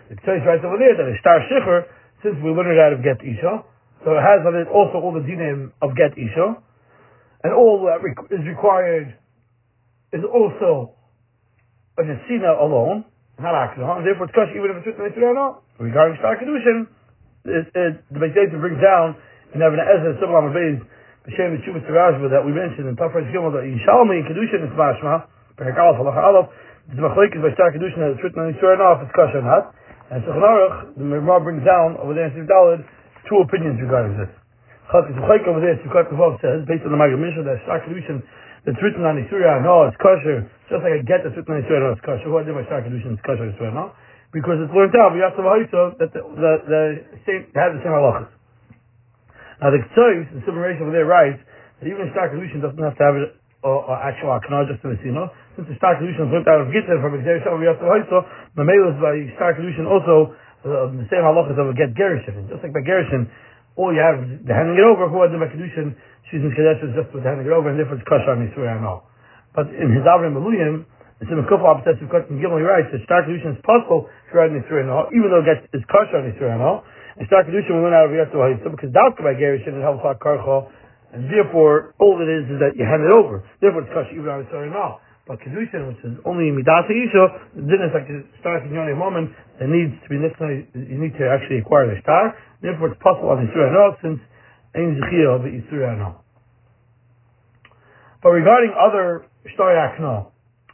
The 0.08 0.16
Ktsois 0.24 0.40
writes 0.48 0.64
over 0.64 0.80
there 0.80 0.96
that 0.96 1.04
a 1.04 1.16
star 1.20 1.44
shicher, 1.52 1.84
since 2.24 2.40
we 2.40 2.48
learned 2.48 2.72
it 2.72 2.80
out 2.80 2.96
of 2.96 3.04
get 3.04 3.20
isha, 3.20 3.60
so 4.04 4.16
it 4.16 4.24
has 4.24 4.40
on 4.48 4.56
it 4.56 4.68
also 4.72 5.00
all 5.00 5.12
the 5.12 5.24
dinim 5.24 5.72
of 5.84 5.92
get 5.96 6.16
isha, 6.16 6.56
and 7.44 7.52
all 7.52 7.84
that 7.84 8.00
is 8.32 8.40
required 8.48 9.12
is 10.14 10.22
also 10.22 10.94
a 11.98 12.02
nesina 12.06 12.54
alone, 12.62 13.04
not 13.42 13.54
akna, 13.54 13.98
and 13.98 14.06
therefore 14.06 14.30
it's 14.30 14.34
kosher 14.34 14.54
even 14.54 14.70
if 14.70 14.86
it's 14.86 14.94
written 14.94 15.10
in 15.10 15.54
Regarding 15.82 16.14
star 16.22 16.38
kedushin, 16.38 16.86
the 17.44 17.60
uh, 17.60 18.14
Beit 18.14 18.54
brings 18.56 18.80
down 18.80 19.18
in 19.52 19.60
Even 19.60 19.76
HaEzer 19.76 20.16
Siblam 20.16 20.48
Abayz 20.48 20.80
B'Shem 21.28 21.60
Yeshuvah 21.60 21.84
Tirajba 21.84 22.26
that 22.32 22.40
we 22.40 22.56
mentioned 22.56 22.88
in 22.88 22.96
Tafresh 22.96 23.28
Gimel 23.28 23.52
that 23.52 23.68
Yishalmi 23.68 24.22
in 24.22 24.24
Kedushin 24.24 24.64
is 24.64 24.72
Mashma 24.72 25.28
Perek 25.60 25.76
Aleph 25.76 26.00
Halacha 26.00 26.24
Aleph 26.24 26.48
the 26.88 27.04
Machlekes 27.04 27.36
by 27.44 27.52
Shtar 27.52 27.68
Kedushin 27.74 28.00
that 28.00 28.16
it's 28.16 28.22
written 28.24 28.44
on 28.44 28.54
Yisrael 28.54 28.80
it's 29.04 29.12
kosher 29.12 29.40
or 29.40 29.46
not. 29.46 29.76
And 30.08 30.24
Shulchan 30.24 30.40
Aruch 30.40 30.96
the 30.96 31.04
Gemara 31.04 31.40
brings 31.44 31.64
down 31.68 32.00
over 32.00 32.16
there 32.16 32.32
in 32.32 32.34
Siv 32.38 32.48
Daled 32.48 32.80
two 33.28 33.36
opinions 33.44 33.76
regarding 33.76 34.16
this. 34.16 34.32
Chalkes 34.88 35.12
Machlek 35.12 35.44
over 35.44 35.60
there 35.60 35.76
Sivkat 35.84 36.08
Kavov 36.08 36.40
says 36.40 36.64
based 36.64 36.88
on 36.88 36.92
the 36.92 37.00
Maggid 37.00 37.20
Mishnah 37.20 37.44
that 37.44 37.60
Shtar 37.68 37.84
Kedushin 37.84 38.24
that's 38.64 38.80
written 38.80 39.04
on 39.04 39.20
Yisrael 39.20 39.60
no 39.60 39.88
it's 39.88 39.96
kosher 40.00 40.48
just 40.72 40.80
like 40.80 40.96
a 40.96 41.04
get 41.04 41.20
that's 41.20 41.36
written 41.36 41.52
on 41.52 41.60
Yisrael 41.60 41.84
no 41.84 41.88
it's 41.92 42.04
kosher. 42.04 42.24
Who 42.24 42.40
I 42.40 42.44
did 42.44 42.56
by 42.56 42.64
Shtar 42.64 42.80
Kedushin 42.80 43.16
it's 43.16 43.24
kosher 43.24 43.48
Yisrael 43.52 43.76
no? 43.76 43.92
Because 44.32 44.58
it's 44.58 44.72
learned 44.72 44.96
out 44.96 45.14
we 45.14 45.22
have 45.22 45.36
to 45.38 45.44
that 45.44 46.10
the, 46.10 46.20
the, 46.20 46.52
the 46.66 46.82
same 47.28 47.46
have 47.54 47.76
the 47.76 47.84
same 47.84 47.94
halachas. 47.94 48.32
Now 49.62 49.70
the 49.70 49.80
Ktsois, 49.92 50.26
the 50.34 50.42
Summation 50.42 50.82
over 50.82 50.92
there 50.92 51.06
writes 51.06 51.38
that 51.78 51.86
even 51.86 52.10
star 52.10 52.32
solution 52.32 52.58
doesn't 52.58 52.80
have 52.80 52.98
to 52.98 53.04
have 53.04 53.14
an 53.14 53.30
actual 54.02 54.34
akna 54.34 54.66
just 54.66 54.82
to 54.82 54.90
Messina. 54.90 55.30
Since 55.54 55.70
the 55.70 55.76
star 55.78 55.94
solution 56.02 56.26
is 56.26 56.30
learned 56.34 56.48
out 56.50 56.66
of 56.66 56.74
Gittin 56.74 56.98
from 56.98 57.14
Xer 57.22 57.38
Shem 57.46 57.60
we 57.62 57.70
have 57.70 57.78
to 57.78 57.86
Hoyso, 57.86 58.26
Mamela 58.58 58.90
is 58.90 58.98
by 58.98 59.54
solution 59.54 59.86
also 59.86 60.34
uh, 60.66 60.90
the 60.90 61.06
same 61.12 61.22
halachas 61.22 61.54
of 61.54 61.70
a 61.70 61.74
get 61.76 61.94
Gerishin. 61.94 62.50
Just 62.50 62.64
like 62.64 62.74
by 62.74 62.82
Gerishin, 62.82 63.30
all 63.76 63.94
you 63.94 64.02
have 64.02 64.18
the 64.20 64.54
handing 64.54 64.78
it 64.78 64.86
over, 64.86 65.10
who 65.10 65.22
had 65.22 65.30
the 65.30 65.38
Makadushin, 65.38 65.94
she's 66.30 66.42
in 66.42 66.52
Kadesh 66.52 66.80
is 66.84 66.92
just 66.96 67.10
with 67.12 67.24
handing 67.24 67.48
it 67.48 67.54
over, 67.54 67.68
and 67.72 67.76
therefore 67.76 68.00
it's 68.00 68.08
Kasha 68.08 68.36
on 68.36 68.44
Yisrael 68.44 68.80
know. 68.80 69.04
But 69.52 69.70
in 69.70 69.90
his 69.94 70.04
Avnei 70.04 70.32
Miluim, 70.32 70.84
it's 71.22 71.30
in 71.30 71.38
a 71.38 71.46
couple 71.46 71.70
of 71.70 71.78
opposites 71.78 72.02
of 72.02 72.10
Kotten 72.10 72.42
Gimel, 72.42 72.58
he 72.58 72.66
writes 72.66 72.90
that 72.90 73.00
star 73.06 73.22
solution 73.22 73.54
is 73.54 73.62
possible 73.62 74.10
for 74.28 74.42
Yisrael 74.42 74.86
and 74.86 74.90
all, 74.90 75.06
even 75.14 75.30
though 75.30 75.40
it 75.40 75.48
gets, 75.48 75.62
it's 75.70 75.86
Kasha 75.86 76.20
on 76.20 76.28
Yisrael 76.28 76.82
and 77.14 77.26
start 77.30 77.46
kedusha 77.46 77.70
we 77.70 77.78
learn 77.78 77.94
out 77.94 78.10
of 78.10 78.14
Yatsu 78.14 78.34
Ha'isa 78.34 78.66
because 78.74 78.90
Dalka 78.90 79.22
by 79.22 79.38
Gerushin 79.38 79.78
it 79.78 79.86
helps 79.86 80.02
out 80.02 80.18
Karcha, 80.18 80.66
and 81.14 81.30
therefore 81.30 81.94
all 82.02 82.18
it 82.18 82.26
is 82.26 82.50
is 82.50 82.58
that 82.58 82.74
you 82.74 82.82
hand 82.82 83.06
it 83.06 83.14
over. 83.14 83.46
Therefore 83.62 83.86
it's 83.86 83.94
Kashi 83.94 84.18
even 84.18 84.26
on 84.26 84.42
Yisrael 84.42 84.74
now. 84.74 84.98
But 85.24 85.38
kedusha, 85.40 85.78
which 85.88 86.02
is 86.02 86.18
only 86.26 86.50
Midasa 86.50 86.90
Yisha, 86.90 87.54
the 87.54 87.64
dinner 87.70 87.86
is 87.86 87.94
like 87.94 88.10
the 88.10 88.26
start 88.42 88.66
in 88.66 88.74
Yonei 88.74 88.98
moment 88.98 89.30
that 89.62 89.70
needs 89.70 89.94
to 90.02 90.08
be 90.10 90.18
necessary. 90.18 90.66
You 90.74 90.98
need 90.98 91.14
to 91.16 91.24
actually 91.30 91.62
acquire 91.62 91.86
the 91.86 92.02
star. 92.02 92.34
Therefore 92.60 92.90
it's 92.90 93.00
possible 93.00 93.30
on 93.30 93.46
Yisrael 93.46 93.94
since 94.02 94.18
But 98.22 98.30
regarding 98.30 98.74
other 98.74 99.26
star 99.54 99.70
yakna, 99.70 100.26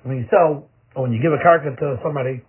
when 0.02 0.16
you 0.18 0.26
sell 0.30 0.68
or 0.94 1.02
when 1.04 1.12
you 1.12 1.20
give 1.20 1.32
a 1.32 1.42
karka 1.42 1.76
to 1.78 1.98
somebody, 2.02 2.42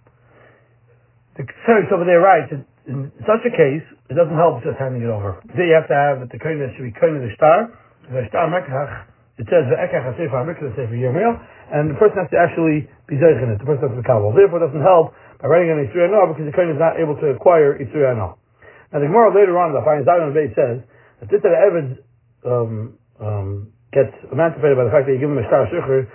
the 1.37 1.43
Ksheris 1.43 1.91
over 1.91 2.05
there 2.05 2.21
writes 2.21 2.51
in 2.87 3.11
such 3.27 3.45
a 3.45 3.53
case, 3.53 3.85
it 4.09 4.15
doesn't 4.17 4.35
help 4.35 4.63
just 4.65 4.79
handing 4.81 5.05
it 5.05 5.11
over. 5.11 5.37
There 5.53 5.67
you 5.67 5.75
have 5.77 5.87
to 5.87 5.97
have 5.97 6.15
that 6.23 6.31
the 6.33 6.39
kohen 6.41 6.59
should 6.73 6.87
be 6.87 6.95
kohen 6.97 7.21
of 7.21 7.23
the 7.23 7.33
star. 7.37 7.69
The 8.09 8.25
star 8.33 8.49
mekach, 8.49 9.05
it 9.37 9.45
says 9.47 9.69
the 9.69 9.77
ekach 9.77 10.11
hasefer 10.11 10.33
hamikra 10.33 10.73
sefer 10.73 10.97
yirmiel, 10.97 11.37
and 11.71 11.93
the 11.93 11.97
person 12.01 12.25
has 12.25 12.29
to 12.33 12.39
actually 12.41 12.89
be 13.05 13.21
zeich 13.21 13.37
in 13.37 13.53
it. 13.53 13.61
The 13.61 13.69
person 13.69 13.87
has 13.87 13.93
to 13.93 14.01
be 14.01 14.07
kabel. 14.07 14.33
Therefore, 14.33 14.59
it 14.59 14.67
doesn't 14.67 14.83
help 14.83 15.13
by 15.39 15.47
writing 15.47 15.71
an 15.71 15.79
Yitzur 15.85 16.09
because 16.33 16.45
the 16.45 16.55
kohen 16.55 16.73
is 16.73 16.81
not 16.81 16.97
able 16.97 17.15
to 17.21 17.31
acquire 17.31 17.77
Yitzur 17.77 18.17
Now 18.17 18.97
the 18.97 19.07
Gemara 19.07 19.29
later 19.29 19.55
on, 19.61 19.71
the 19.77 19.81
Fayin 19.85 20.03
Zion 20.03 20.33
Bay 20.33 20.49
says 20.57 20.81
that 21.21 21.29
this 21.29 21.41
Evid 21.45 22.01
um, 22.43 22.97
um, 23.21 23.49
gets 23.93 24.13
emancipated 24.33 24.75
by 24.75 24.89
the 24.89 24.93
fact 24.93 25.05
that 25.05 25.13
you 25.13 25.21
give 25.21 25.29
him 25.29 25.37
a 25.37 25.47
star 25.47 25.69
shukr, 25.69 26.09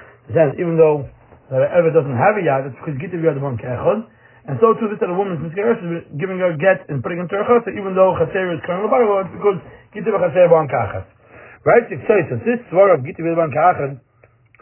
even 0.59 0.75
though 0.75 1.07
the 1.49 1.63
Evid 1.63 1.95
doesn't 1.95 2.19
have 2.19 2.35
a 2.35 2.43
yad, 2.43 2.67
it's 2.67 2.79
because 2.83 2.99
Gitav 2.99 3.23
Yad 3.23 3.39
one 3.39 3.57
Kechon, 3.57 4.11
and 4.47 4.63
so 4.63 4.79
too, 4.79 4.87
this 4.87 5.03
that 5.03 5.11
a 5.11 5.19
woman's 5.19 5.43
miscarriage 5.43 5.83
is 5.83 6.07
giving 6.23 6.39
her 6.39 6.55
get 6.55 6.87
and 6.87 7.03
putting 7.03 7.19
into 7.19 7.35
her 7.35 7.43
chutz, 7.43 7.67
even 7.67 7.99
though 7.99 8.15
chaser 8.15 8.55
is 8.55 8.63
coming 8.63 8.87
about 8.87 9.27
it's 9.27 9.35
because 9.35 9.59
gitiv 9.91 10.15
chaser 10.15 10.47
ban 10.47 10.71
kachas. 10.71 11.03
Right? 11.67 11.83
That 11.91 12.47
this 12.47 12.63
swar 12.71 12.95
of 12.95 13.03
gitiv 13.03 13.27
ban 13.27 13.51
kachas 13.51 13.99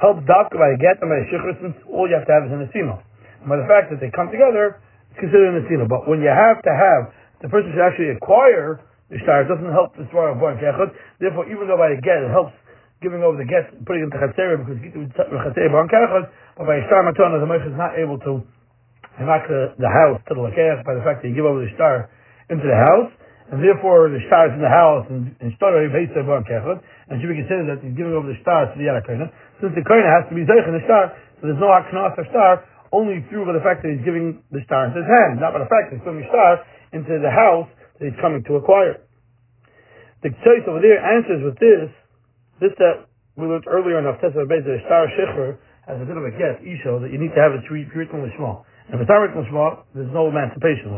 helps 0.01 0.25
dafka 0.25 0.57
by 0.57 0.73
a 0.73 0.79
get 0.81 1.05
and 1.05 1.13
by 1.13 1.21
a 1.21 1.27
shichur, 1.29 1.53
since 1.61 1.77
all 1.85 2.09
you 2.09 2.17
have 2.17 2.25
to 2.25 2.33
have 2.33 2.49
is 2.49 2.53
an. 2.57 2.65
And 2.65 3.49
by 3.53 3.61
the 3.61 3.69
fact 3.69 3.93
that 3.93 4.01
they 4.01 4.09
come 4.09 4.33
together, 4.33 4.81
it's 5.13 5.21
considered 5.21 5.53
an 5.53 5.69
asino. 5.69 5.85
But 5.85 6.09
when 6.09 6.25
you 6.25 6.33
have 6.33 6.65
to 6.65 6.73
have, 6.73 7.13
the 7.45 7.53
person 7.53 7.77
should 7.77 7.85
actually 7.85 8.17
acquire 8.17 8.81
the 9.13 9.19
shtar, 9.21 9.45
it 9.45 9.49
doesn't 9.49 9.73
help 9.73 9.93
the 9.97 10.09
swar 10.09 10.33
of 10.33 10.41
ban 10.41 10.57
kachas. 10.57 10.93
Therefore, 11.21 11.45
even 11.51 11.69
though 11.69 11.77
by 11.77 11.93
the 11.93 12.01
get, 12.01 12.25
it 12.25 12.33
helps 12.33 12.57
giving 13.05 13.21
over 13.21 13.37
the 13.37 13.45
get, 13.45 13.69
putting 13.85 14.07
it 14.07 14.13
into 14.13 14.19
chaser, 14.33 14.57
because 14.61 14.81
gitiv 14.81 15.13
chaser 15.13 15.69
ban 15.69 15.87
kachas, 15.93 16.25
but 16.57 16.65
by 16.65 16.81
a 16.81 16.83
shtar 16.89 17.05
matana, 17.05 17.41
the 17.41 17.49
Moshe 17.49 17.69
is 17.69 17.77
not 17.77 17.99
able 18.01 18.17
to 18.25 18.41
not 19.23 19.47
the, 19.47 19.79
the 19.79 19.87
house 19.87 20.19
to 20.27 20.35
the 20.35 20.43
lakeach 20.43 20.83
by 20.83 20.99
the 20.99 21.05
fact 21.07 21.23
that 21.23 21.31
you 21.31 21.39
give 21.39 21.47
over 21.47 21.63
the 21.63 21.71
star 21.79 22.11
into 22.51 22.67
the 22.67 22.75
house, 22.75 23.15
and 23.55 23.63
therefore 23.63 24.11
the 24.11 24.19
star 24.27 24.51
is 24.51 24.55
in 24.59 24.63
the 24.65 24.73
house 24.73 25.07
and, 25.07 25.31
and 25.39 25.55
star 25.55 25.71
and 25.79 25.87
should 27.21 27.31
be 27.31 27.39
considered 27.39 27.69
that 27.71 27.79
he's 27.85 27.95
giving 27.95 28.11
over 28.11 28.27
the 28.27 28.41
star 28.43 28.67
to 28.67 28.75
the 28.75 28.91
Yarakoina, 28.91 29.31
since 29.63 29.71
the 29.77 29.85
Koina 29.87 30.09
has 30.11 30.27
to 30.27 30.35
be 30.35 30.43
Zeich 30.43 30.67
in 30.67 30.75
the 30.75 30.83
star, 30.89 31.15
so 31.39 31.47
there's 31.47 31.63
no 31.63 31.71
Aknas 31.71 32.19
or 32.19 32.27
star, 32.33 32.67
only 32.91 33.23
through 33.31 33.47
the 33.47 33.63
fact 33.63 33.87
that 33.87 33.95
he's 33.95 34.03
giving 34.03 34.43
the 34.51 34.63
star 34.67 34.91
into 34.91 34.99
his 34.99 35.11
hand, 35.21 35.39
not 35.39 35.55
by 35.55 35.63
the 35.63 35.71
fact 35.71 35.93
that 35.93 36.01
he's 36.01 36.05
putting 36.07 36.27
the 36.27 36.31
star 36.33 36.65
into 36.91 37.15
the 37.23 37.31
house 37.31 37.71
that 37.99 38.05
he's 38.11 38.19
coming 38.21 38.43
to 38.51 38.57
acquire. 38.57 39.03
The 40.23 40.33
choice 40.41 40.65
over 40.67 40.81
there 40.81 40.99
answers 40.99 41.45
with 41.45 41.59
this, 41.61 41.89
this 42.61 42.75
that 42.81 43.07
we 43.37 43.45
learned 43.45 43.67
earlier 43.69 43.99
in 44.01 44.09
Aftesa 44.09 44.47
Bez, 44.49 44.65
the 44.65 44.81
star 44.87 45.05
Shecher 45.15 45.59
as 45.85 46.01
a 46.01 46.07
bit 46.09 46.17
of 46.17 46.25
a 46.25 46.33
get, 46.33 46.65
Isho, 46.65 47.03
that 47.05 47.13
you 47.13 47.21
need 47.21 47.37
to 47.37 47.41
have 47.43 47.53
it 47.53 47.61
written 47.69 48.25
small. 48.41 48.65
And 48.89 48.97
for 48.97 49.05
Tarik 49.05 49.37
Mishma, 49.37 49.85
there's 49.93 50.13
no 50.13 50.33
emancipation. 50.33 50.97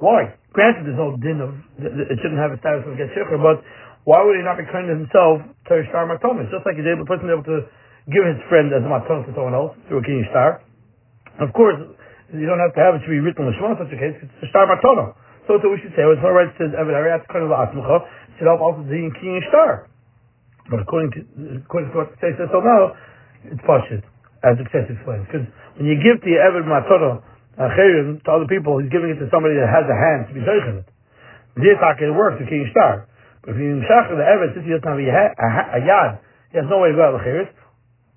Why? 0.00 0.36
Granted, 0.52 0.84
there's 0.84 1.00
no 1.00 1.16
din 1.16 1.40
of, 1.40 1.56
it 1.80 2.16
shouldn't 2.20 2.40
have 2.40 2.52
a 2.52 2.58
status 2.60 2.84
of 2.84 2.98
get 3.00 3.08
shikr, 3.16 3.40
but 3.40 3.64
why 4.04 4.20
would 4.20 4.36
he 4.36 4.44
not 4.44 4.60
be 4.60 4.68
kind 4.68 4.92
to 4.92 4.94
himself 4.94 5.40
to 5.70 5.80
a 5.80 5.84
star 5.88 6.04
matomis? 6.04 6.52
Just 6.52 6.68
like 6.68 6.76
he's 6.76 6.84
able, 6.84 7.08
person 7.08 7.32
able 7.32 7.46
to 7.48 7.64
give 8.12 8.24
his 8.28 8.36
friend 8.52 8.68
as 8.76 8.84
a 8.84 8.90
maton 8.90 9.24
to 9.24 9.32
someone 9.32 9.56
else 9.56 9.72
through 9.88 10.04
a 10.04 10.06
king 10.06 10.20
star. 10.28 10.60
Of 11.40 11.48
course, 11.56 11.80
you 12.28 12.44
don't 12.44 12.60
have 12.60 12.76
to 12.76 12.82
have 12.84 13.00
it 13.00 13.02
to 13.08 13.10
be 13.10 13.24
written 13.24 13.48
in 13.48 13.56
Shema 13.56 13.80
in 13.80 13.88
such 13.88 13.92
a 13.96 13.98
case, 13.98 14.16
it's 14.20 14.44
a 14.44 14.48
star 14.52 14.68
matono. 14.68 15.16
So 15.44 15.60
what 15.60 15.68
we 15.68 15.76
should 15.84 15.92
say, 15.92 16.04
it's 16.08 16.24
all 16.24 16.32
right, 16.32 16.48
says, 16.56 16.72
Evan 16.72 16.96
Ariat, 16.96 17.28
of 17.28 17.52
Asmucha, 17.52 17.96
help 18.40 18.60
also 18.60 18.80
the 18.88 19.12
king 19.20 19.40
star. 19.52 19.88
But 20.72 20.80
according 20.80 21.12
to, 21.12 21.20
according 21.60 21.92
to 21.92 21.94
what 22.00 22.08
it 22.12 22.18
says 22.20 22.40
so 22.48 22.64
now, 22.64 22.96
it's 23.44 23.60
Pashit, 23.68 24.00
as 24.40 24.56
the 24.56 24.64
text 24.72 24.88
explains. 24.88 25.28
Because 25.28 25.44
when 25.76 25.84
you 25.84 26.00
give 26.00 26.24
your 26.24 26.40
Eved 26.40 26.64
Matoro, 26.64 27.20
Acherim, 27.60 28.24
to 28.24 28.28
other 28.32 28.48
people, 28.48 28.80
he's 28.80 28.88
giving 28.88 29.12
it 29.12 29.20
to 29.20 29.28
somebody 29.28 29.60
that 29.60 29.68
has 29.68 29.84
a 29.84 29.96
hand 29.96 30.20
to 30.28 30.32
be 30.32 30.40
zeichen 30.40 30.80
it. 30.80 30.88
This 31.60 31.76
it 31.76 32.14
works, 32.16 32.40
you 32.40 32.48
can't 32.48 32.66
start. 32.72 33.06
But 33.44 33.54
if 33.54 33.60
you 33.60 33.84
shachar 33.84 34.16
the 34.16 34.24
Eved, 34.24 34.56
since 34.56 34.64
he 34.64 34.72
doesn't 34.72 34.88
have 34.88 34.96
a, 34.96 35.04
a, 35.04 35.80
yad, 35.84 36.10
he 36.50 36.56
has 36.56 36.66
no 36.72 36.80
way 36.80 36.90
to 36.90 36.96
go 36.96 37.04
out 37.12 37.20
of 37.20 37.24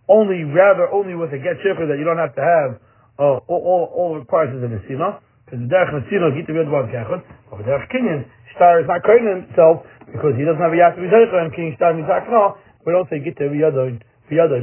only, 0.07 0.47
rather, 0.47 0.87
only 0.87 1.19
with 1.19 1.35
a 1.35 1.39
get 1.43 1.59
shifra 1.59 1.83
that 1.91 1.99
you 1.99 2.07
don't 2.07 2.17
have 2.17 2.31
to 2.39 2.41
have 2.41 2.79
uh, 3.19 3.43
all, 3.43 3.61
all, 3.67 3.83
all 3.91 4.11
requires 4.15 4.55
is 4.55 4.63
a 4.63 4.71
nesima, 4.71 5.19
because 5.47 5.63
the 5.63 5.71
derech 5.71 5.95
nesima 5.95 6.35
git 6.35 6.43
to 6.43 6.51
be 6.51 6.59
one 6.67 6.91
kechot, 6.91 7.23
but 7.47 7.63
the 7.63 7.63
derech 7.63 7.87
kinyan, 7.87 8.27
star 8.51 8.83
is 8.83 8.87
not 8.91 8.99
curtain 9.07 9.47
himself, 9.47 9.87
because 10.11 10.35
he 10.35 10.43
doesn't 10.43 10.59
have 10.59 10.75
a 10.75 10.79
yad 10.79 10.99
zeichen, 10.99 11.39
and 11.39 11.55
king 11.55 11.71
star 11.79 11.95
means 11.95 12.11
akna, 12.11 12.59
we 12.83 12.91
don't 12.91 13.07
say 13.07 13.23
be 13.23 13.31
yadoi, 13.31 13.95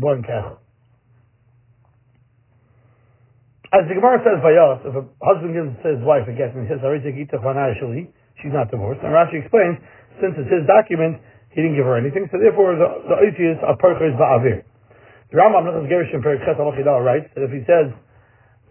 one 0.04 0.20
kechot. 0.20 0.60
As 3.72 3.88
the 3.88 3.96
Gemara 3.96 4.20
says 4.20 4.38
by 4.44 4.52
us, 4.54 4.84
if 4.84 4.92
a 4.92 5.02
husband 5.24 5.56
gives 5.56 5.72
his 5.80 5.98
wife 6.04 6.28
a 6.28 6.36
get 6.36 6.52
and 6.52 6.62
he 6.62 6.70
says, 6.70 6.84
she's 6.84 8.52
not 8.52 8.70
divorced, 8.70 9.00
and 9.00 9.10
Rashi 9.10 9.40
explains, 9.40 9.80
since 10.20 10.36
it's 10.36 10.52
his 10.52 10.62
document, 10.68 11.18
he 11.50 11.64
didn't 11.64 11.80
give 11.80 11.88
her 11.88 11.96
anything, 11.96 12.28
so 12.28 12.36
therefore 12.36 12.76
the, 12.76 12.86
the 13.08 13.16
is 13.24 13.58
a 13.64 13.74
percher 13.80 14.12
is 14.12 14.16
ba'avir. 14.20 14.62
The 15.32 15.42
Rambam 15.42 15.66
Nechas 15.66 15.90
Gerishim 15.90 16.22
Alachidal 16.22 17.02
writes 17.02 17.26
that 17.34 17.42
if 17.42 17.50
he 17.50 17.66
says, 17.66 17.90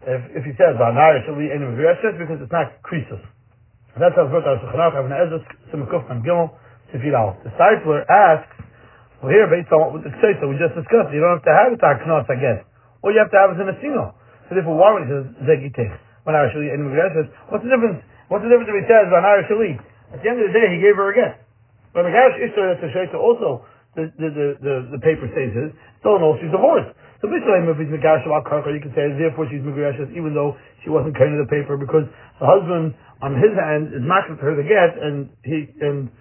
if, 0.07 0.21
if 0.39 0.43
he 0.43 0.53
says, 0.59 0.75
Va'anai 0.75 1.23
Shali 1.27 1.51
Enim 1.51 1.75
V'reshes, 1.75 2.19
because 2.19 2.39
it's 2.43 2.51
not 2.51 2.77
krisus. 2.83 3.21
That's 3.93 4.17
how 4.17 4.25
out 4.25 4.57
Shechanach, 4.59 4.97
Avna 4.97 5.21
Ezes, 5.21 5.43
Simukuf, 5.69 6.09
and 6.09 6.25
Gimel, 6.25 6.49
Sifir 6.89 7.13
Al. 7.13 7.37
The 7.45 7.53
Seifler 7.53 8.01
asks, 8.09 8.49
well 9.21 9.29
here, 9.29 9.45
based 9.47 9.71
on 9.71 9.93
what 9.93 10.03
the 10.03 10.11
that 10.11 10.47
we 10.49 10.57
just 10.57 10.73
discussed, 10.75 11.13
you 11.13 11.21
don't 11.21 11.39
have 11.39 11.45
to 11.47 11.55
have 11.55 11.69
it 11.71 11.79
Aknos 11.79 12.27
again. 12.27 12.65
All 13.05 13.13
you 13.13 13.21
have 13.21 13.31
to 13.31 13.39
have 13.39 13.55
is 13.55 13.61
an 13.61 13.71
Asino. 13.71 14.17
So 14.49 14.57
therefore, 14.57 14.75
why 14.75 14.91
would 14.97 15.05
he 15.05 15.13
say 15.13 15.23
Zegitech? 15.47 15.93
Arashali 16.25 16.73
and 16.73 16.87
Megash 16.89 17.13
says, 17.15 17.27
what's 17.51 17.63
the 17.63 17.71
difference? 17.71 17.99
What's 18.27 18.43
the 18.43 18.51
difference 18.51 18.71
if 18.71 18.77
he 18.81 18.85
says 18.89 19.07
on 19.13 19.23
Arashali? 19.23 19.79
At 20.11 20.19
the 20.23 20.27
end 20.27 20.39
of 20.41 20.49
the 20.49 20.55
day, 20.55 20.67
he 20.73 20.79
gave 20.81 20.95
her 20.95 21.11
a 21.11 21.15
get. 21.15 21.43
When 21.93 22.09
Megash 22.09 22.39
Ishtar 22.41 22.75
that's 22.75 22.83
a 22.83 22.89
Shaita 22.91 23.15
also, 23.19 23.63
the, 23.93 24.09
the, 24.17 24.27
the, 24.33 24.47
the, 24.57 24.75
the 24.97 24.99
paper 25.05 25.29
says 25.31 25.53
is, 25.53 25.69
still 26.01 26.17
knows 26.17 26.41
she's 26.41 26.49
divorced. 26.49 26.91
So 27.23 27.31
basically, 27.31 27.63
if 27.63 27.79
he's 27.79 27.87
Megash 27.87 28.27
you 28.27 28.83
can 28.83 28.91
say, 28.91 29.07
therefore 29.15 29.47
she's 29.47 29.63
Megash, 29.63 29.95
even 30.11 30.35
though 30.35 30.59
she 30.83 30.91
wasn't 30.91 31.15
of 31.15 31.39
the 31.39 31.47
paper, 31.47 31.79
because 31.79 32.03
the 32.03 32.43
husband, 32.43 32.91
on 33.23 33.39
his 33.39 33.55
end, 33.55 33.95
is 33.95 34.03
marking 34.03 34.35
for 34.35 34.51
her 34.51 34.59
to 34.59 34.65
get, 34.67 34.99
and 34.99 35.31
he, 35.47 35.71
and 35.79 36.11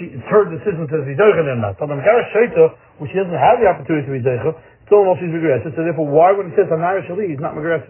she, 0.00 0.16
it's 0.16 0.24
her 0.32 0.48
decision 0.48 0.88
to 0.88 1.04
be 1.04 1.12
Zeichen 1.12 1.44
or 1.44 1.60
not. 1.60 1.76
So 1.76 1.84
the 1.84 2.00
Megash 2.00 2.32
Shaita, 2.32 2.72
which 3.04 3.12
she 3.12 3.20
doesn't 3.20 3.36
have 3.36 3.60
the 3.60 3.68
opportunity 3.68 4.08
to 4.08 4.12
be 4.16 4.24
Zeichen, 4.24 4.56
still 4.88 5.04
knows 5.04 5.20
she's 5.20 5.28
Megash. 5.28 5.60
So 5.68 5.84
therefore, 5.84 6.08
why 6.08 6.32
would 6.32 6.48
it 6.48 6.56
say 6.56 6.64
Anara 6.72 7.04
Shali, 7.04 7.28
he's 7.28 7.44
not 7.44 7.52
Megash? 7.52 7.84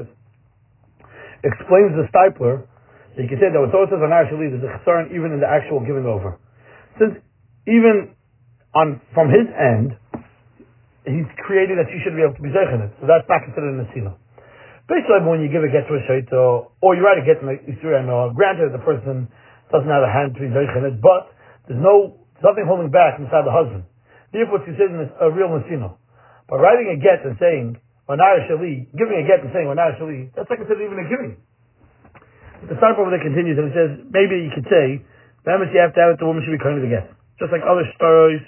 Explains 1.47 1.95
the 1.95 2.11
Steipler, 2.11 2.67
you 3.15 3.31
can 3.31 3.39
say 3.39 3.55
that 3.55 3.63
when 3.63 3.71
someone 3.71 3.95
says 3.95 4.03
Anara 4.03 4.27
Shali, 4.27 4.51
there's 4.51 4.67
a 4.67 4.75
concern 4.83 5.15
even 5.15 5.31
in 5.31 5.39
the 5.39 5.47
actual 5.47 5.79
giving 5.87 6.03
over. 6.03 6.43
Since 6.99 7.15
even 7.71 8.19
on, 8.75 8.99
from 9.15 9.31
his 9.31 9.47
end, 9.55 9.95
he's 11.05 11.29
created 11.45 11.77
that 11.77 11.89
she 11.93 12.01
should 12.01 12.17
be 12.17 12.25
able 12.25 12.37
to 12.37 12.45
be 12.45 12.53
zeichen 12.53 12.85
it. 12.85 12.93
So 13.01 13.09
that's 13.09 13.29
not 13.29 13.45
considered 13.45 13.77
an 13.77 13.85
asila. 13.89 14.13
Basically, 14.85 15.25
when 15.25 15.41
you 15.41 15.49
give 15.49 15.65
a 15.65 15.71
get 15.73 15.89
to 15.89 15.97
a 15.97 16.03
shaito, 16.05 16.69
uh, 16.69 16.85
or 16.85 16.93
you 16.93 17.01
write 17.01 17.17
a 17.17 17.25
get 17.25 17.41
to 17.41 17.49
Isra 17.49 18.05
no, 18.05 18.29
uh, 18.29 18.37
granted 18.37 18.69
the 18.73 18.85
person 18.85 19.29
doesn't 19.73 19.89
have 19.89 20.05
a 20.05 20.13
hand 20.13 20.37
to 20.37 20.41
be 20.45 20.53
zeichen 20.53 20.85
it, 20.85 21.01
but 21.01 21.33
there's 21.65 21.81
no 21.81 22.21
nothing 22.45 22.69
holding 22.69 22.93
back 22.93 23.17
inside 23.17 23.49
the 23.49 23.55
husband. 23.55 23.89
Therefore, 24.33 24.61
it's 24.61 24.69
considered 24.69 25.09
a 25.21 25.29
real 25.33 25.49
masino. 25.49 25.97
But 26.49 26.61
writing 26.61 26.93
a 26.93 26.99
get 27.01 27.25
and 27.25 27.39
saying 27.41 27.81
Wanara 28.05 28.45
Shali, 28.45 28.85
giving 28.93 29.17
a 29.17 29.25
get 29.25 29.41
and 29.41 29.49
saying 29.57 29.65
Wanara 29.65 29.97
Shali, 29.97 30.29
that's 30.37 30.51
not 30.51 30.61
considered 30.61 30.85
even 30.85 31.01
a 31.01 31.09
giving. 31.09 31.41
The 32.69 32.77
start 32.77 33.01
over 33.01 33.09
there 33.09 33.25
continues 33.25 33.57
and 33.57 33.73
it 33.73 33.75
says 33.77 33.91
maybe 34.13 34.45
you 34.45 34.53
could 34.53 34.69
say, 34.69 35.01
that 35.49 35.57
means 35.57 35.73
you 35.73 35.81
have 35.81 35.97
to 35.97 36.01
have 36.01 36.11
it, 36.13 36.21
the 36.21 36.29
woman 36.29 36.45
should 36.45 36.53
be 36.53 36.61
kind 36.61 36.77
of 36.77 36.85
the 36.85 36.93
get. 36.93 37.09
Just 37.41 37.53
like 37.53 37.65
other 37.65 37.85
stories 37.97 38.45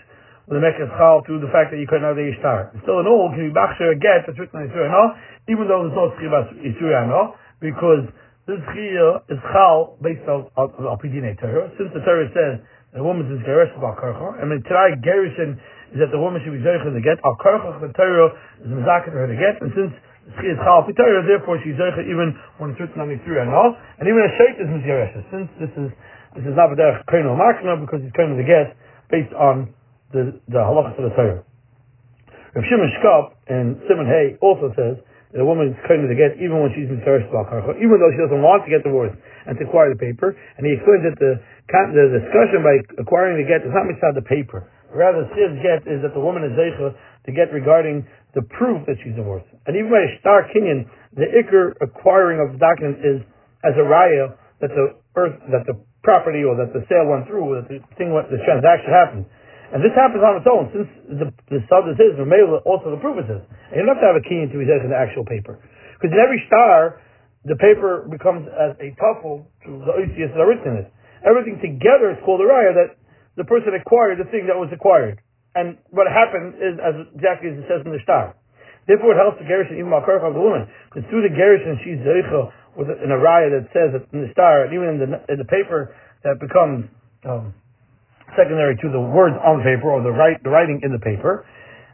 the 0.47 0.62
Mecca 0.62 0.87
Chal 0.95 1.26
through 1.26 1.43
the 1.43 1.50
fact 1.50 1.75
that 1.75 1.83
you 1.83 1.91
couldn't 1.91 2.07
have 2.07 2.15
the 2.15 2.31
Ishtar. 2.31 2.71
Still 2.87 3.03
in 3.03 3.11
all, 3.11 3.35
can 3.35 3.50
be 3.50 3.50
Bachsher 3.50 3.91
a 3.91 3.99
get 3.99 4.23
that's 4.26 4.38
written 4.38 4.62
on 4.62 4.71
Yisur 4.71 4.87
no, 4.87 5.19
even 5.50 5.67
though 5.67 5.83
there's 5.83 5.99
no 5.99 6.15
Tzchi 6.15 6.31
about 6.31 6.55
Yisur 6.55 6.95
no, 7.11 7.35
because 7.59 8.07
this 8.47 8.62
Chiyah 8.71 9.26
is 9.26 9.43
Chal 9.50 9.99
based 9.99 10.23
on 10.31 10.47
Al 10.55 10.99
Pidine 11.03 11.35
Torah. 11.43 11.67
Since 11.75 11.91
the 11.91 12.03
Torah 12.07 12.31
says 12.31 12.62
the 12.95 13.03
woman 13.03 13.26
is 13.26 13.43
Geresh 13.43 13.75
about 13.75 13.99
Karcha, 13.99 14.38
and 14.38 14.47
the 14.55 14.62
today 14.62 14.95
Gerushin 15.03 15.59
is 15.91 15.99
that 15.99 16.15
the 16.15 16.23
woman 16.23 16.38
should 16.47 16.55
be 16.55 16.62
Zerich 16.62 16.87
the 16.87 17.03
get, 17.03 17.19
Al 17.26 17.35
Karcha, 17.43 17.83
the 17.83 17.91
Torah 17.99 18.31
is 18.62 18.71
Mizakah 18.71 19.11
to 19.11 19.19
her 19.19 19.26
to 19.26 19.35
get, 19.35 19.59
and 19.59 19.75
since 19.75 19.93
she 20.38 20.47
is 20.47 20.59
Chal 20.62 20.87
Torah, 20.87 21.26
therefore 21.26 21.59
she's 21.67 21.75
Zerich 21.75 21.99
even 22.07 22.38
when 22.62 22.71
it's 22.71 22.79
written 22.79 23.03
on 23.03 23.11
Yisur 23.11 23.35
no, 23.50 23.75
and 23.99 24.07
even 24.07 24.23
a 24.23 24.31
Shait 24.38 24.62
is 24.62 24.71
Mizgeresh. 24.71 25.15
Since 25.35 25.50
this 25.59 25.75
is 25.75 25.91
this 26.38 26.47
is 26.47 26.55
not 26.55 26.71
B'derech 26.71 27.03
Koino 27.11 27.35
Makna, 27.35 27.83
because 27.83 27.99
he's 27.99 28.15
Koino 28.15 28.38
the 28.38 28.47
get, 28.47 28.79
based 29.11 29.35
on 29.35 29.75
the, 30.12 30.38
the 30.46 30.62
halacha 30.62 30.94
of 30.98 31.10
the 31.10 31.14
Torah. 31.14 31.42
Rav 32.54 32.64
Shimon 32.66 32.90
Shkop 33.00 33.25
and 33.48 33.76
Simon 33.84 34.06
Hay 34.06 34.38
also 34.40 34.72
says 34.72 34.96
that 35.32 35.40
a 35.42 35.46
woman 35.46 35.75
is 35.75 35.78
claiming 35.84 36.08
to 36.08 36.16
get 36.16 36.40
even 36.40 36.62
when 36.62 36.72
she's 36.72 36.88
in 36.88 37.02
even 37.04 37.96
though 38.00 38.12
she 38.14 38.20
doesn't 38.22 38.40
want 38.40 38.64
to 38.64 38.70
get 38.72 38.80
divorced 38.80 39.18
and 39.44 39.58
to 39.58 39.68
acquire 39.68 39.92
the 39.92 40.00
paper. 40.00 40.32
And 40.56 40.64
he 40.64 40.78
explains 40.78 41.04
that 41.04 41.20
the, 41.20 41.36
the 41.36 42.06
discussion 42.22 42.64
by 42.64 42.80
acquiring 42.96 43.42
the 43.42 43.46
get 43.46 43.60
is 43.66 43.72
not 43.75 43.84
inside 43.90 44.16
the 44.16 44.25
paper. 44.25 44.70
Rather, 44.88 45.28
the 45.28 45.60
get 45.60 45.84
is 45.84 46.00
that 46.00 46.14
the 46.16 46.22
woman 46.22 46.46
is 46.46 46.56
zeicha 46.56 46.94
to 47.26 47.30
get 47.34 47.52
regarding 47.52 48.06
the 48.32 48.42
proof 48.56 48.86
that 48.86 48.96
she's 49.02 49.12
divorced. 49.12 49.50
And 49.66 49.76
even 49.76 49.90
by 49.90 50.00
a 50.06 50.12
star 50.22 50.46
kinyan, 50.48 50.88
the 51.12 51.26
ikr 51.26 51.76
acquiring 51.82 52.40
of 52.40 52.56
the 52.56 52.60
document 52.62 53.04
is 53.04 53.18
as 53.66 53.75
a 53.76 53.84
raya 53.84 54.32
that 54.62 54.70
the 54.72 54.96
earth, 55.18 55.36
that 55.52 55.66
the 55.66 55.76
property 56.06 56.46
or 56.46 56.54
that 56.56 56.72
the 56.72 56.86
sale 56.88 57.10
went 57.10 57.26
through, 57.26 57.60
that 57.60 57.66
the 57.68 57.82
thing, 57.98 58.14
the 58.14 58.40
transaction 58.46 58.88
happened. 58.94 59.26
And 59.75 59.82
this 59.82 59.94
happens 59.99 60.23
on 60.23 60.38
its 60.38 60.46
own, 60.46 60.70
since 60.70 60.88
the, 61.11 61.26
the 61.50 61.61
subject 61.66 61.99
is, 61.99 62.14
also 62.62 62.94
the 62.94 63.02
proof 63.02 63.18
is. 63.18 63.26
And 63.26 63.75
you 63.75 63.82
don't 63.82 63.99
have 63.99 64.02
to 64.02 64.11
have 64.14 64.20
a 64.20 64.26
key 64.26 64.46
to 64.46 64.56
be 64.56 64.62
in 64.62 64.90
the 64.90 64.99
actual 64.99 65.26
paper. 65.26 65.58
Because 65.99 66.14
in 66.14 66.20
every 66.23 66.38
star, 66.46 67.02
the 67.42 67.58
paper 67.58 68.06
becomes 68.06 68.46
as 68.50 68.78
a 68.78 68.94
tuffle 68.99 69.46
to 69.66 69.70
the 69.82 69.92
oisius 69.94 70.30
that 70.35 70.42
are 70.42 70.50
written 70.50 70.78
in 70.78 70.87
it. 70.87 70.88
Everything 71.26 71.58
together 71.58 72.14
is 72.14 72.18
called 72.23 72.38
a 72.42 72.46
raya 72.46 72.75
that 72.78 72.94
the 73.35 73.46
person 73.46 73.75
acquired 73.75 74.23
the 74.23 74.28
thing 74.30 74.46
that 74.46 74.54
was 74.54 74.70
acquired. 74.70 75.18
And 75.54 75.78
what 75.90 76.06
happened 76.06 76.61
is, 76.61 76.78
as 76.78 76.94
exactly 77.16 77.50
as 77.50 77.56
it 77.58 77.66
says 77.66 77.82
in 77.82 77.90
the 77.90 78.02
star. 78.06 78.37
Therefore, 78.87 79.16
it 79.16 79.18
helps 79.18 79.42
the 79.42 79.49
gerushin 79.49 79.82
even 79.82 79.90
malkarch 79.90 80.23
of 80.23 80.35
the 80.37 80.42
woman. 80.42 80.68
Because 80.90 81.08
through 81.11 81.26
the 81.26 81.35
gerushin, 81.35 81.80
she's 81.82 81.99
zeicha 82.06 82.52
with 82.76 82.92
in 82.92 83.11
a 83.11 83.18
raya 83.18 83.50
that 83.50 83.66
says 83.73 83.96
that 83.96 84.04
in 84.12 84.28
the 84.28 84.30
star, 84.30 84.68
and 84.68 84.70
even 84.76 84.87
in 84.94 84.99
the 85.00 85.08
in 85.32 85.38
the 85.40 85.49
paper 85.49 85.96
that 86.23 86.38
becomes 86.38 86.87
um, 87.25 87.56
secondary 88.35 88.75
to 88.83 88.88
the 88.90 88.99
words 88.99 89.38
on 89.45 89.62
the 89.62 89.64
paper 89.64 89.92
or 89.92 90.02
the, 90.02 90.11
write, 90.11 90.42
the 90.42 90.50
writing 90.50 90.83
in 90.83 90.90
the 90.90 90.99
paper. 90.99 91.47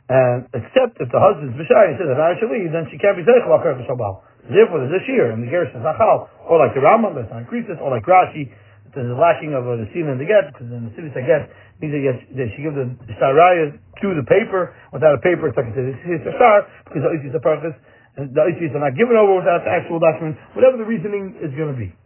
And 0.09 0.49
except 0.57 0.97
if 1.03 1.12
the 1.12 1.21
husband's 1.21 1.57
b'shai 1.59 1.93
and 1.93 1.97
says 2.01 2.09
that 2.09 2.21
I 2.21 2.39
should 2.41 2.49
leave, 2.49 2.73
then 2.73 2.89
she 2.89 2.97
can't 2.97 3.17
be 3.19 3.25
zeichel 3.27 3.53
akar 3.53 3.77
b'shabal. 3.77 4.25
Therefore, 4.49 4.83
there's 4.83 4.97
a 4.99 5.03
shear 5.07 5.31
and 5.31 5.45
the 5.45 5.51
gerus 5.53 5.71
is 5.71 5.83
nachal, 5.85 6.27
or 6.49 6.59
like 6.59 6.75
the 6.75 6.83
Rambam, 6.83 7.15
there's 7.15 7.31
not 7.31 7.47
increases, 7.47 7.79
or 7.79 7.95
like 7.95 8.03
Rashi, 8.09 8.51
there's 8.93 9.09
a 9.09 9.17
lacking 9.17 9.57
of 9.57 9.65
a 9.65 9.81
the 9.81 9.89
seal 9.97 10.05
in 10.05 10.21
the 10.21 10.29
get 10.29 10.53
because 10.53 10.69
in 10.69 10.85
the 10.85 10.93
city 10.93 11.09
I 11.17 11.25
get 11.25 11.49
means 11.81 11.97
that 11.97 12.49
she 12.53 12.61
gives 12.61 12.77
the 12.77 12.93
saraya 13.17 13.73
to 13.73 14.07
the 14.12 14.27
paper 14.29 14.77
without 14.93 15.17
a 15.17 15.23
paper. 15.25 15.49
It's 15.49 15.57
like 15.57 15.73
it's 15.73 16.29
a 16.29 16.35
star 16.37 16.69
because 16.85 17.01
the 17.01 17.25
is 17.25 17.33
the 17.33 17.41
purpose 17.41 17.73
and 18.21 18.37
the 18.37 18.45
is 18.53 18.69
are 18.77 18.85
not 18.85 18.93
given 18.93 19.17
over 19.17 19.41
without 19.41 19.65
the 19.65 19.73
actual 19.73 19.97
document. 19.97 20.37
Whatever 20.53 20.77
the 20.77 20.85
reasoning 20.85 21.41
is 21.41 21.49
going 21.57 21.73
to 21.73 21.79
be. 21.79 21.97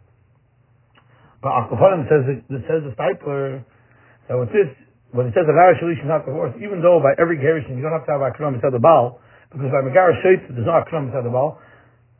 But 1.43 1.51
Akapanim 1.51 2.07
says 2.07 2.23
it 2.23 2.63
says 2.71 2.87
the 2.87 2.95
Steipler 2.95 3.67
now 4.27 4.43
with 4.43 4.51
this, 4.51 4.67
when 5.15 5.31
it 5.31 5.33
says 5.33 5.47
a 5.47 5.55
Gara 5.55 5.71
Shalish 5.79 6.03
is 6.03 6.09
not 6.09 6.27
divorced, 6.27 6.59
even 6.59 6.83
though 6.83 6.99
by 6.99 7.15
every 7.15 7.39
Gerushin 7.39 7.79
you 7.79 7.83
don't 7.83 7.95
have 7.95 8.05
to 8.05 8.13
have 8.19 8.23
Akram 8.23 8.59
Mitzad 8.59 8.75
the 8.75 8.79
Baal, 8.79 9.23
because 9.51 9.71
by 9.71 9.79
Megara 9.79 10.11
Shait 10.19 10.43
there's 10.51 10.67
no 10.67 10.75
Akram 10.75 11.07
Mitzad 11.07 11.23
the 11.23 11.31
Baal, 11.31 11.55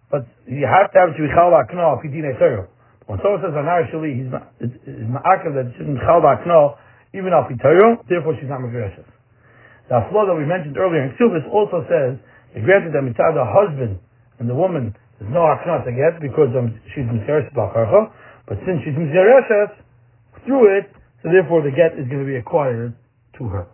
but 0.07 0.23
you 0.47 0.63
have 0.63 0.87
to 0.91 0.97
have 0.97 1.11
to 1.11 1.19
be 1.19 1.27
Chal 1.35 1.51
Akno 1.51 1.99
Pidine 1.99 2.31
Torah. 2.39 2.71
When 3.11 3.19
someone 3.19 3.43
says 3.43 3.51
a 3.51 3.63
Gara 3.63 3.83
Shali, 3.91 4.15
he's 4.15 4.31
not, 4.31 4.55
it's 4.63 4.75
Ma'akav 4.87 5.51
that 5.51 5.67
she's 5.75 5.87
Chal 6.07 6.23
Akno, 6.23 6.79
even 7.11 7.35
Al 7.35 7.47
Torah, 7.59 7.99
therefore 8.07 8.39
she's 8.39 8.47
not 8.47 8.63
Megareshes. 8.63 9.07
The 9.91 10.03
flaw 10.11 10.27
that 10.27 10.35
we 10.35 10.47
mentioned 10.47 10.79
earlier 10.79 11.03
in 11.03 11.15
Ksubis 11.15 11.43
also 11.51 11.83
says, 11.91 12.19
granted 12.63 12.95
that 12.95 13.03
Mitzad 13.03 13.35
the 13.35 13.43
husband 13.43 13.99
and 14.39 14.47
the 14.47 14.55
woman, 14.55 14.95
there's 15.19 15.31
no 15.31 15.43
Akno 15.43 15.83
to 15.83 15.91
get 15.91 16.23
because 16.23 16.55
um, 16.55 16.71
she's 16.95 17.03
Megareshes 17.03 17.51
but 17.51 18.55
since 18.63 18.79
she's 18.87 18.95
Megareshes, 18.95 19.75
through 20.47 20.79
it, 20.79 20.87
so 21.27 21.33
therefore 21.33 21.61
the 21.61 21.71
get 21.71 21.99
is 21.99 22.07
going 22.07 22.23
to 22.23 22.25
be 22.25 22.37
acquired 22.37 22.95
to 23.37 23.43
her. 23.49 23.67